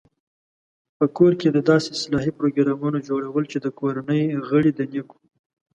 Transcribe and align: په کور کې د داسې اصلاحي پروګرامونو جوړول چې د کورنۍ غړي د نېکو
په 0.97 1.05
کور 1.17 1.31
کې 1.39 1.47
د 1.51 1.57
داسې 1.69 1.89
اصلاحي 1.97 2.31
پروګرامونو 2.39 2.97
جوړول 3.09 3.43
چې 3.51 3.57
د 3.61 3.67
کورنۍ 3.79 4.21
غړي 4.49 4.71
د 4.75 4.79
نېکو 4.91 5.17